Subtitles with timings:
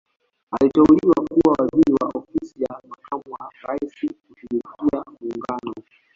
[0.51, 4.75] Aliteuliwa kuwa waziri wa ofisi ya makamu wa Raisi kushughulikia
[5.07, 5.73] muungano